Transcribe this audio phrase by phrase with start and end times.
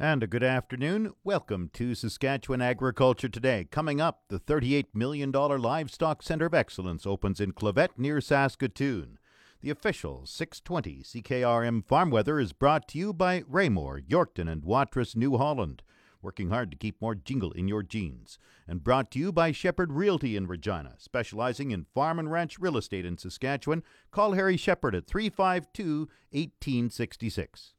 [0.00, 1.12] And a good afternoon.
[1.24, 3.66] Welcome to Saskatchewan Agriculture Today.
[3.68, 9.18] Coming up, the $38 million Livestock Centre of Excellence opens in Clavet near Saskatoon.
[9.60, 15.16] The official 620 CKRM farm weather is brought to you by Raymore, Yorkton, and Watrous,
[15.16, 15.82] New Holland.
[16.22, 18.38] Working hard to keep more jingle in your jeans.
[18.68, 22.76] And brought to you by Shepherd Realty in Regina, specializing in farm and ranch real
[22.76, 23.82] estate in Saskatchewan.
[24.12, 27.74] Call Harry Shepherd at 352 1866.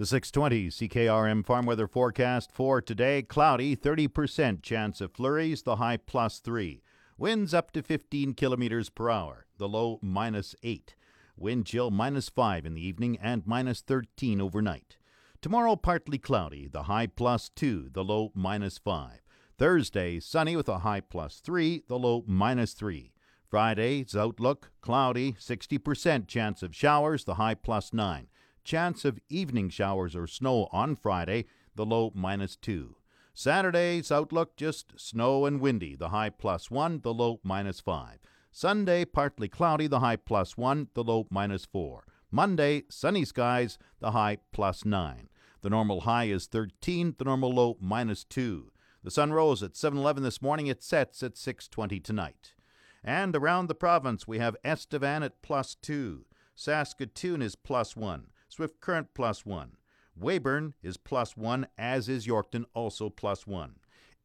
[0.00, 5.98] The 620 CKRM farm weather forecast for today cloudy, 30% chance of flurries, the high
[5.98, 6.80] plus 3.
[7.18, 10.94] Winds up to 15 kilometers per hour, the low minus 8.
[11.36, 14.96] Wind chill minus 5 in the evening and minus 13 overnight.
[15.42, 19.20] Tomorrow, partly cloudy, the high plus 2, the low minus 5.
[19.58, 23.12] Thursday, sunny with a high plus 3, the low minus 3.
[23.50, 28.28] Friday's outlook cloudy, 60% chance of showers, the high plus 9.
[28.64, 32.96] Chance of evening showers or snow on Friday, the low minus 2.
[33.32, 38.18] Saturday's outlook just snow and windy, the high plus 1, the low minus 5.
[38.52, 42.04] Sunday, partly cloudy, the high plus 1, the low minus 4.
[42.30, 45.28] Monday, sunny skies, the high plus 9.
[45.62, 48.70] The normal high is 13, the normal low minus 2.
[49.02, 52.54] The sun rose at 7:11 this morning, it sets at 6:20 tonight.
[53.02, 56.26] And around the province we have Estevan at plus 2.
[56.54, 58.26] Saskatoon is plus 1.
[58.50, 59.76] Swift Current plus 1.
[60.20, 63.76] Weyburn is plus 1, as is Yorkton, also plus 1.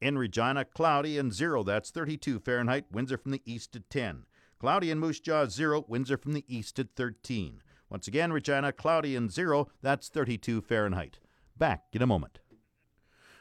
[0.01, 4.25] In Regina, cloudy and 0, that's 32 Fahrenheit, winds are from the east at 10.
[4.59, 7.61] Cloudy in Moose Jaw, 0, winds are from the east at 13.
[7.89, 11.19] Once again, Regina, cloudy and 0, that's 32 Fahrenheit.
[11.55, 12.39] Back in a moment.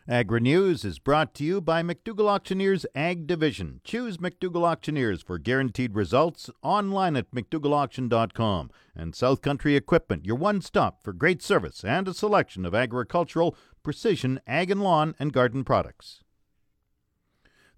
[0.07, 3.81] Agri News is brought to you by McDougall Auctioneers Ag Division.
[3.85, 8.71] Choose McDougall Auctioneers for guaranteed results online at McDougallAuction.com.
[8.95, 13.57] And South Country Equipment, your one stop for great service and a selection of agricultural,
[13.83, 16.23] precision, ag and lawn, and garden products.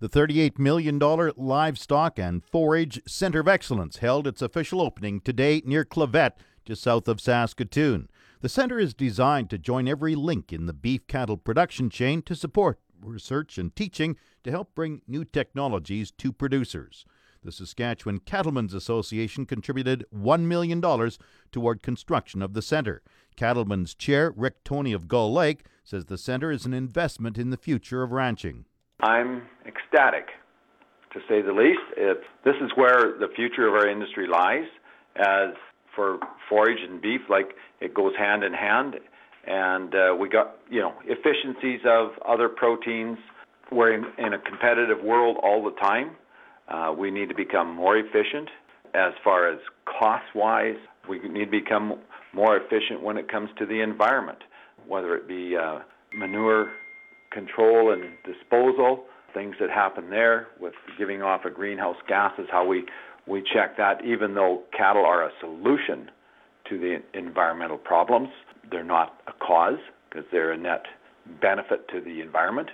[0.00, 5.84] The $38 million Livestock and Forage Center of Excellence held its official opening today near
[5.84, 6.32] Clavet,
[6.64, 8.08] just south of Saskatoon.
[8.42, 12.34] The center is designed to join every link in the beef cattle production chain to
[12.34, 17.06] support research and teaching to help bring new technologies to producers.
[17.42, 20.82] The Saskatchewan Cattlemen's Association contributed $1 million
[21.52, 23.02] toward construction of the center.
[23.36, 27.56] Cattlemen's chair, Rick Toney of Gull Lake, says the center is an investment in the
[27.56, 28.64] future of ranching.
[29.00, 30.26] I'm ecstatic,
[31.12, 31.80] to say the least.
[31.96, 34.66] It's, this is where the future of our industry lies.
[35.16, 35.54] As
[35.96, 38.96] for forage and beef, like it goes hand in hand.
[39.46, 43.18] And uh, we got you know efficiencies of other proteins.
[43.72, 46.12] We're in, in a competitive world all the time.
[46.68, 48.48] Uh, we need to become more efficient
[48.94, 50.76] as far as cost-wise.
[51.08, 51.98] We need to become
[52.32, 54.38] more efficient when it comes to the environment,
[54.86, 55.80] whether it be uh,
[56.12, 56.72] manure
[57.30, 62.84] control and disposal, things that happen there with giving off of greenhouse gases, how we
[63.26, 66.10] we check that even though cattle are a solution
[66.68, 68.28] to the environmental problems,
[68.70, 69.78] they're not a cause
[70.08, 70.84] because they're a net
[71.40, 72.68] benefit to the environment.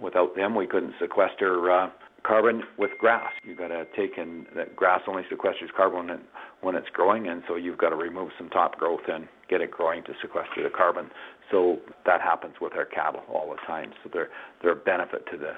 [0.00, 1.90] Without them, we couldn't sequester uh,
[2.26, 3.32] carbon with grass.
[3.44, 6.20] You've got to take in that grass only sequesters carbon
[6.60, 9.70] when, it's growing, and so you've got to remove some top growth and get it
[9.70, 11.10] growing to sequester the carbon.
[11.50, 13.92] So that happens with our cattle all the time.
[14.02, 14.28] So they're
[14.60, 15.52] they're a benefit to the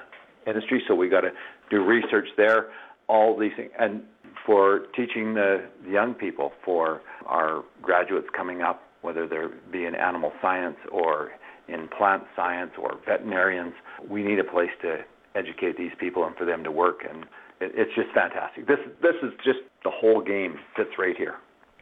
[0.49, 0.83] industry.
[0.87, 1.31] So we've got to
[1.69, 2.69] do research there.
[3.07, 4.03] All these things, and
[4.45, 10.31] for teaching the young people, for our graduates coming up, whether they're be in animal
[10.41, 11.31] science or
[11.67, 13.73] in plant science or veterinarians,
[14.09, 14.97] we need a place to
[15.35, 17.01] educate these people and for them to work.
[17.09, 17.23] And
[17.61, 18.67] it, it's just fantastic.
[18.67, 21.35] This this is just the whole game fits right here.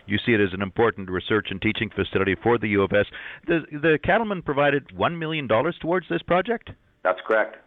[0.05, 3.05] You see it as an important research and teaching facility for the U of S.
[3.45, 6.69] The, the cattlemen provided $1 million towards this project?
[7.03, 7.57] That's correct.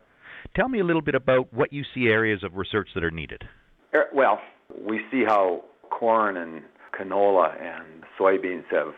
[0.56, 3.44] Tell me a little bit about what you see areas of research that are needed.
[3.94, 4.40] Er, well,
[4.78, 6.62] we see how corn and
[6.98, 8.94] canola and soybeans have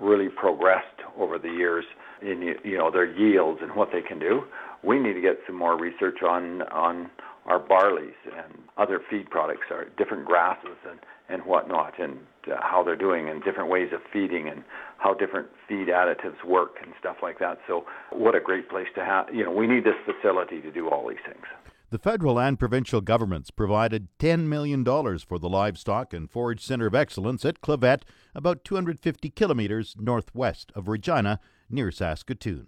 [0.00, 0.86] really progressed
[1.18, 1.84] over the years
[2.22, 4.42] in you know their yields and what they can do.
[4.82, 7.10] We need to get some more research on on
[7.46, 11.00] our barleys and other feed products, our different grasses and
[11.30, 12.18] and whatnot, and
[12.50, 14.64] uh, how they're doing, and different ways of feeding, and
[14.96, 17.58] how different feed additives work, and stuff like that.
[17.66, 19.26] So, what a great place to have!
[19.34, 21.44] You know, we need this facility to do all these things.
[21.90, 26.94] The federal and provincial governments provided $10 million for the Livestock and Forage Center of
[26.94, 28.02] Excellence at Clavet,
[28.34, 31.40] about 250 kilometers northwest of Regina,
[31.70, 32.66] near Saskatoon.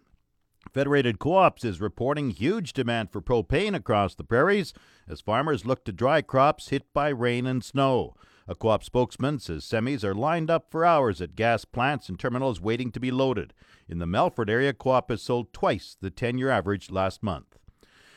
[0.73, 4.73] Federated Co-ops is reporting huge demand for propane across the prairies
[5.07, 8.15] as farmers look to dry crops hit by rain and snow.
[8.49, 12.19] A co op spokesman says semis are lined up for hours at gas plants and
[12.19, 13.53] terminals waiting to be loaded.
[13.87, 17.60] In the Melfort area, co op has sold twice the 10 year average last month.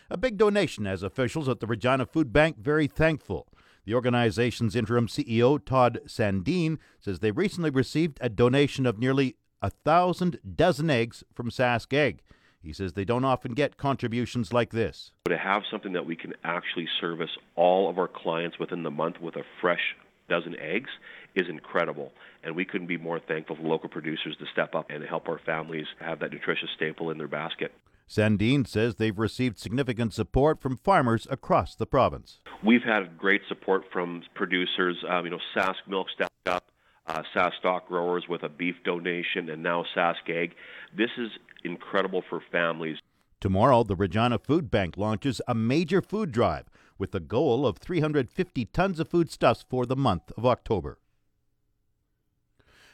[0.09, 3.47] A big donation as officials at the Regina Food Bank very thankful.
[3.85, 9.69] The organization's interim CEO, Todd Sandin, says they recently received a donation of nearly a
[9.69, 12.21] thousand dozen eggs from Sask Egg.
[12.61, 15.11] He says they don't often get contributions like this.
[15.25, 19.19] To have something that we can actually service all of our clients within the month
[19.21, 19.95] with a fresh
[20.29, 20.89] dozen eggs
[21.35, 22.13] is incredible.
[22.43, 25.39] And we couldn't be more thankful for local producers to step up and help our
[25.45, 27.73] families have that nutritious staple in their basket.
[28.07, 32.39] Sandine says they've received significant support from farmers across the province.
[32.63, 35.03] We've had great support from producers.
[35.09, 36.65] Um, you know, Sask Milk stepped up,
[37.07, 40.55] uh, Sask Stock Growers with a beef donation, and now Sask Egg.
[40.95, 41.29] This is
[41.63, 42.97] incredible for families.
[43.39, 48.65] Tomorrow, the Regina Food Bank launches a major food drive with the goal of 350
[48.67, 50.97] tons of foodstuffs for the month of October.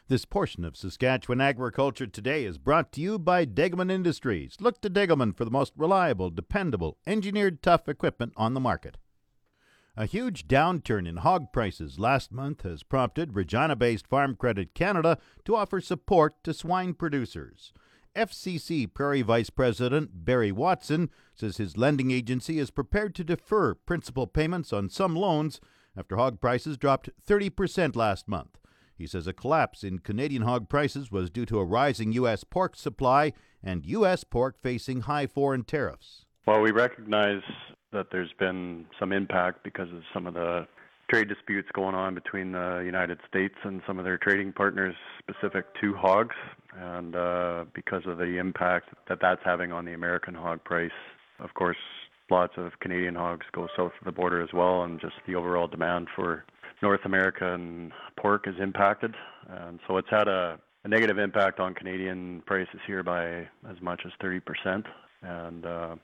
[0.09, 4.57] This portion of Saskatchewan Agriculture Today is brought to you by Degelman Industries.
[4.59, 8.97] Look to Degelman for the most reliable, dependable, engineered tough equipment on the market.
[9.95, 15.19] A huge downturn in hog prices last month has prompted Regina based Farm Credit Canada
[15.45, 17.71] to offer support to swine producers.
[18.15, 24.25] FCC Prairie Vice President Barry Watson says his lending agency is prepared to defer principal
[24.25, 25.61] payments on some loans
[25.95, 28.58] after hog prices dropped 30% last month.
[28.99, 32.43] He says a collapse in Canadian hog prices was due to a rising U.S.
[32.43, 33.31] pork supply
[33.63, 34.25] and U.S.
[34.25, 36.25] pork facing high foreign tariffs.
[36.45, 37.41] Well, we recognize
[37.93, 40.67] that there's been some impact because of some of the
[41.09, 45.65] trade disputes going on between the United States and some of their trading partners specific
[45.81, 46.35] to hogs,
[46.75, 50.91] and uh, because of the impact that that's having on the American hog price.
[51.39, 51.77] Of course,
[52.29, 55.67] lots of Canadian hogs go south of the border as well, and just the overall
[55.67, 56.43] demand for
[56.81, 59.15] North American pork is impacted.
[59.49, 64.01] And so it's had a, a negative impact on Canadian prices here by as much
[64.05, 64.85] as 30%.
[65.21, 65.95] And uh,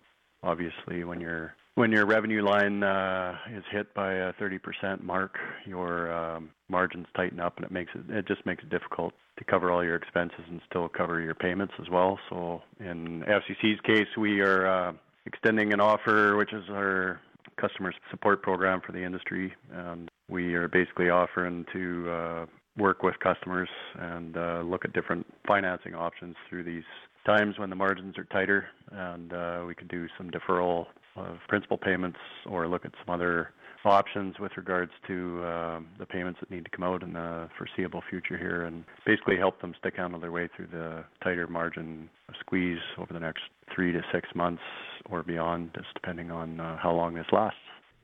[0.44, 6.14] obviously, when your when your revenue line uh, is hit by a 30% mark, your
[6.14, 9.72] um, margins tighten up, and it makes it it just makes it difficult to cover
[9.72, 12.18] all your expenses and still cover your payments as well.
[12.30, 14.94] So in FCC's case, we are uh,
[15.26, 17.20] extending an offer, which is our
[17.60, 22.46] customer support program for the industry, and we are basically offering to uh,
[22.78, 23.70] work with customers
[24.00, 26.84] and uh, look at different financing options through these
[27.26, 30.86] times when the margins are tighter, and uh, we could do some deferral
[31.16, 33.52] of principal payments or look at some other
[33.86, 38.02] options with regards to uh, the payments that need to come out in the foreseeable
[38.10, 42.10] future here and basically help them stick handle their way through the tighter margin
[42.40, 43.44] squeeze over the next
[43.74, 44.62] three to six months
[45.10, 47.60] or beyond, just depending on uh, how long this lasts.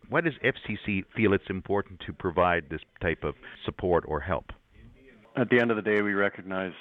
[0.10, 3.36] Why does FCC feel it's important to provide this type of
[3.66, 4.52] support or help?
[5.38, 6.74] At the end of the day, we recognize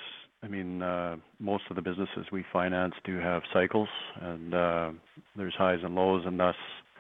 [0.42, 3.88] I mean, uh, most of the businesses we finance do have cycles,
[4.20, 4.90] and uh,
[5.36, 6.54] there's highs and lows, and thus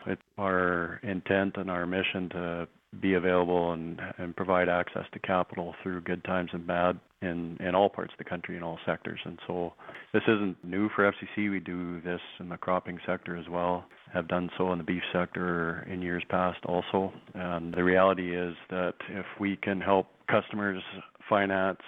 [0.06, 2.68] it's our intent and our mission to
[3.00, 7.74] be available and, and provide access to capital through good times and bad in, in
[7.74, 9.20] all parts of the country in all sectors.
[9.24, 9.72] And so
[10.12, 11.50] this isn't new for FCC.
[11.50, 15.02] We do this in the cropping sector as well, have done so in the beef
[15.12, 17.12] sector in years past also.
[17.34, 20.82] And the reality is that if we can help customers
[21.28, 21.80] finance,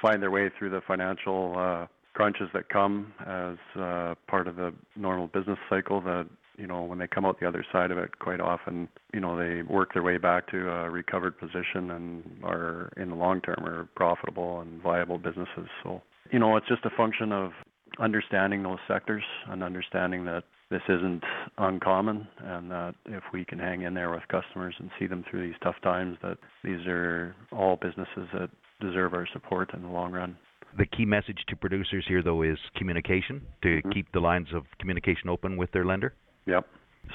[0.00, 4.74] find their way through the financial uh, crunches that come as uh, part of the
[4.96, 8.18] normal business cycle that you know, when they come out the other side of it,
[8.18, 12.90] quite often, you know, they work their way back to a recovered position and are
[12.96, 15.68] in the long term are profitable and viable businesses.
[15.82, 17.52] So, you know, it's just a function of
[17.98, 21.22] understanding those sectors and understanding that this isn't
[21.58, 25.46] uncommon and that if we can hang in there with customers and see them through
[25.46, 28.48] these tough times that these are all businesses that
[28.80, 30.36] deserve our support in the long run.
[30.78, 33.90] The key message to producers here, though, is communication to mm-hmm.
[33.90, 36.14] keep the lines of communication open with their lender.
[36.46, 36.66] Yep.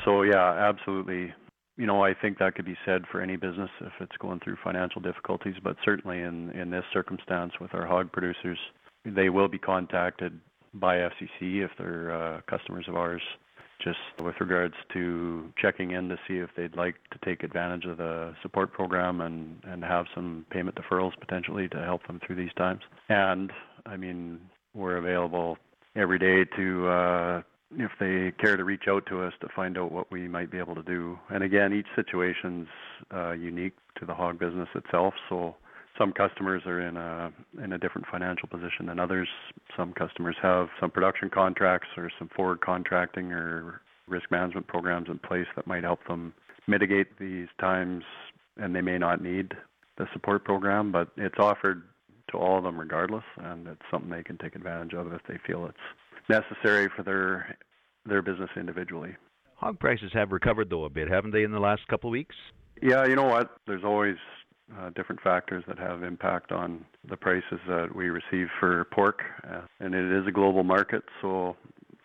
[0.05, 1.33] So yeah, absolutely.
[1.77, 4.57] You know, I think that could be said for any business if it's going through
[4.63, 8.57] financial difficulties, but certainly in in this circumstance with our hog producers,
[9.05, 10.39] they will be contacted
[10.73, 13.21] by FCC if they're uh, customers of ours,
[13.83, 17.97] just with regards to checking in to see if they'd like to take advantage of
[17.97, 22.53] the support program and and have some payment deferrals potentially to help them through these
[22.57, 22.81] times.
[23.09, 23.51] And
[23.85, 24.39] I mean,
[24.73, 25.57] we're available
[25.95, 27.41] every day to uh,
[27.75, 30.57] if they care to reach out to us to find out what we might be
[30.57, 31.19] able to do.
[31.29, 32.67] And again, each situation's
[33.13, 35.13] uh, unique to the hog business itself.
[35.29, 35.55] So
[35.97, 37.31] some customers are in a
[37.63, 39.27] in a different financial position than others.
[39.75, 45.19] Some customers have some production contracts or some forward contracting or risk management programs in
[45.19, 46.33] place that might help them
[46.67, 48.03] mitigate these times
[48.57, 49.53] and they may not need
[49.97, 51.83] the support program, but it's offered
[52.31, 55.37] to all of them regardless, and it's something they can take advantage of if they
[55.45, 55.77] feel it's
[56.29, 57.57] necessary for their
[58.05, 59.15] their business individually.
[59.55, 62.35] Hog prices have recovered though a bit, haven't they, in the last couple of weeks?
[62.81, 63.57] Yeah, you know what?
[63.65, 64.17] There's always
[64.77, 69.61] uh, different factors that have impact on the prices that we receive for pork, uh,
[69.79, 71.03] and it is a global market.
[71.21, 71.55] So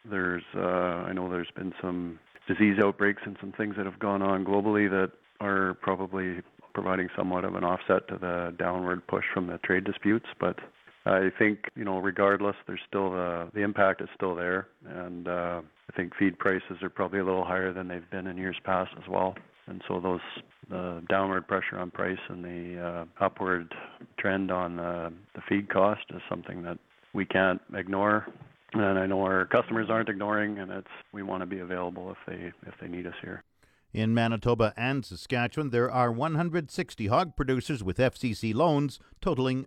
[0.08, 4.22] there's, uh, I know there's been some disease outbreaks and some things that have gone
[4.22, 6.40] on globally that are probably
[6.74, 10.26] providing somewhat of an offset to the downward push from the trade disputes.
[10.40, 10.58] But
[11.04, 15.60] I think you know, regardless, there's still the the impact is still there, and uh,
[15.90, 18.92] I think feed prices are probably a little higher than they've been in years past
[18.96, 19.34] as well.
[19.66, 20.20] And so those
[20.68, 23.74] the downward pressure on price and the uh, upward
[24.18, 26.78] trend on uh, the feed cost is something that
[27.12, 28.26] we can't ignore.
[28.74, 32.16] And I know our customers aren't ignoring, and it's we want to be available if
[32.26, 33.42] they if they need us here.
[33.92, 39.66] In Manitoba and Saskatchewan, there are 160 hog producers with FCC loans totaling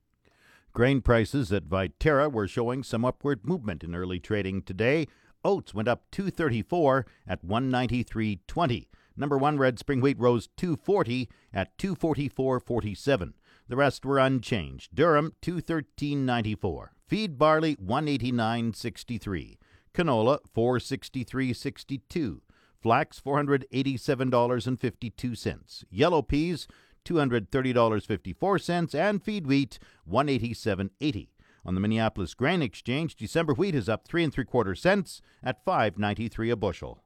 [0.73, 5.05] Grain prices at Viterra were showing some upward movement in early trading today.
[5.43, 8.87] Oats went up 234 at 193.20.
[9.17, 13.33] Number 1 red spring wheat rose 240 at 244.47.
[13.67, 14.95] The rest were unchanged.
[14.95, 16.87] Durum 213.94.
[17.05, 19.57] Feed barley 189.63.
[19.93, 22.39] Canola 463.62.
[22.81, 25.83] Flax $487.52.
[25.91, 26.65] Yellow peas
[27.05, 29.79] $230.54 and feed wheat
[30.09, 31.29] 187.80.
[31.63, 35.63] On the Minneapolis Grain Exchange, December wheat is up 3 and 3 quarter cents at
[35.65, 37.03] 5.93 a bushel.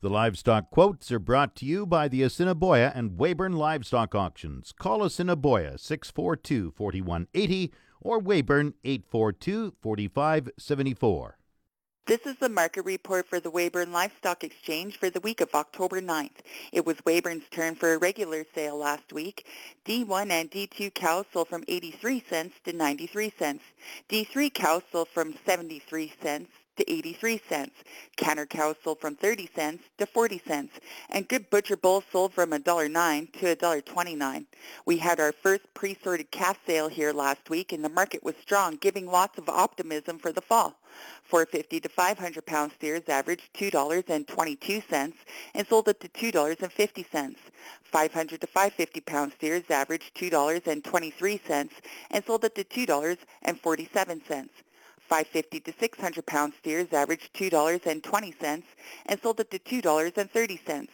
[0.00, 4.72] The livestock quotes are brought to you by the Assiniboia and Weyburn Livestock Auctions.
[4.72, 11.38] Call Assiniboia 642 4180 or Weyburn 842 4574.
[12.04, 16.00] This is the market report for the Weyburn Livestock Exchange for the week of October
[16.00, 16.40] 9th.
[16.72, 19.46] It was Weyburn's turn for a regular sale last week.
[19.84, 23.62] D1 and D2 cows sold from 83 cents to 93 cents.
[24.08, 27.74] D3 cows sold from 73 cents to 83 cents.
[28.16, 30.80] Canner cows sold from 30 cents to 40 cents.
[31.08, 34.46] And good butcher bulls sold from $1.09 to $1.29.
[34.86, 38.74] We had our first pre-sorted calf sale here last week and the market was strong,
[38.74, 40.74] giving lots of optimism for the fall.
[41.24, 45.12] 450 to 500 pound steers averaged $2.22
[45.54, 47.36] and sold up to $2.50.
[47.82, 51.68] 500 to 550 pound steers averaged $2.23
[52.10, 54.48] and sold up to $2.47.
[55.12, 58.62] 550 to 600 pound steers averaged $2.20
[59.06, 60.88] and sold up to $2.30.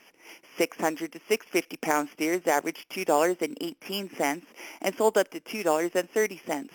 [0.57, 4.43] 600 to 650 pound steers averaged $2.18
[4.83, 6.69] and sold up to $2.30.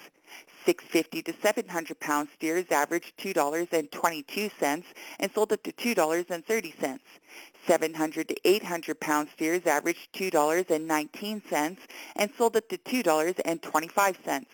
[0.66, 4.84] 650 to 700 pound steers averaged $2.22
[5.20, 7.00] and sold up to $2.30.
[7.68, 11.78] 700 to 800 pound steers averaged $2.19
[12.16, 14.46] and sold up to $2.25.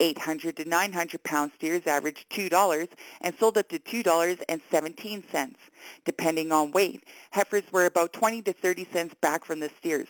[0.00, 2.88] 800 to 900 pound steers averaged $2
[3.20, 5.54] and sold up to $2.17.
[6.04, 10.08] Depending on weight, heifers were about 20 to 30 cents back from the steers.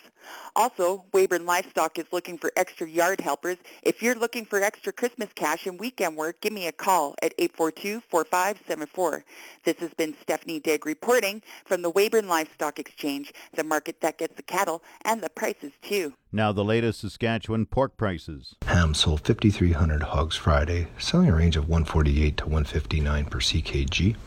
[0.55, 3.57] Also, Weyburn Livestock is looking for extra yard helpers.
[3.83, 7.37] If you're looking for extra Christmas cash and weekend work, give me a call at
[7.37, 9.23] 842-4574.
[9.63, 14.35] This has been Stephanie Digg reporting from the Weyburn Livestock Exchange, the market that gets
[14.35, 16.13] the cattle and the prices too.
[16.35, 18.55] Now the latest Saskatchewan pork prices.
[18.63, 24.17] Ham sold 5,300 hogs Friday, selling a range of 148 to 159 per ckg.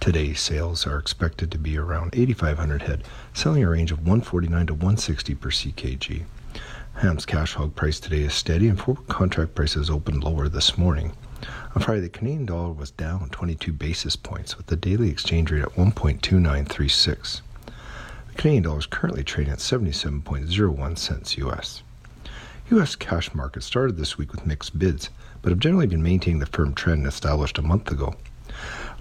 [0.00, 4.72] Today's sales are expected to be around 8,500 head, selling a range of 149 to
[4.72, 6.22] 160 per ckg.
[6.94, 11.12] Ham's cash hog price today is steady, and forward contract prices opened lower this morning.
[11.76, 15.60] On Friday, the Canadian dollar was down 22 basis points, with the daily exchange rate
[15.60, 17.42] at 1.2936.
[18.34, 21.82] The Canadian dollar is currently trading at 77.01 cents US.
[22.70, 22.96] U.S.
[22.96, 25.10] cash markets started this week with mixed bids,
[25.40, 28.16] but have generally been maintaining the firm trend established a month ago.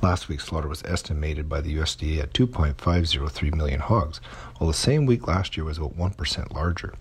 [0.04, 4.22] Last week's slaughter was estimated by the USDA at 2.503 million hogs,
[4.60, 6.94] while the same week last year was about 1% larger.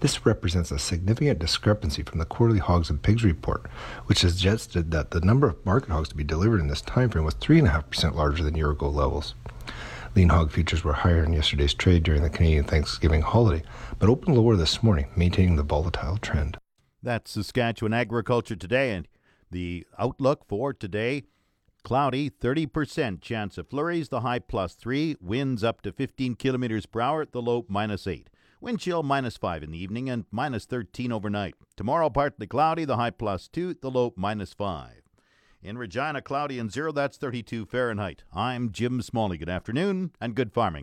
[0.00, 3.66] This represents a significant discrepancy from the quarterly hogs and pigs report,
[4.04, 7.24] which suggested that the number of market hogs to be delivered in this time frame
[7.24, 9.34] was 3.5% larger than year ago levels.
[10.14, 13.64] Lean hog futures were higher in yesterday's trade during the Canadian Thanksgiving holiday,
[13.98, 16.56] but opened lower this morning, maintaining the volatile trend.
[17.02, 19.08] That's Saskatchewan Agriculture Today, and
[19.50, 21.24] the outlook for today
[21.82, 27.00] cloudy, 30% chance of flurries, the high plus 3, winds up to 15 kilometers per
[27.00, 28.30] hour, the low minus 8.
[28.60, 31.54] Wind chill minus 5 in the evening and minus 13 overnight.
[31.76, 35.03] Tomorrow partly cloudy, the high plus 2, the low minus 5.
[35.64, 38.22] In Regina, cloudy and zero, that's 32 Fahrenheit.
[38.34, 39.38] I'm Jim Smalley.
[39.38, 40.72] Good afternoon and good farming.